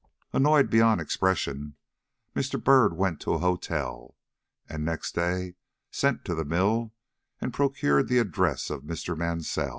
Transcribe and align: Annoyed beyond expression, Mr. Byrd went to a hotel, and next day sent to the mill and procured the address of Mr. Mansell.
Annoyed 0.33 0.71
beyond 0.71 0.99
expression, 0.99 1.75
Mr. 2.35 2.59
Byrd 2.59 2.95
went 2.97 3.19
to 3.21 3.35
a 3.35 3.37
hotel, 3.37 4.15
and 4.67 4.83
next 4.83 5.13
day 5.13 5.53
sent 5.91 6.25
to 6.25 6.33
the 6.33 6.43
mill 6.43 6.95
and 7.39 7.53
procured 7.53 8.07
the 8.07 8.17
address 8.17 8.71
of 8.71 8.81
Mr. 8.81 9.15
Mansell. 9.15 9.69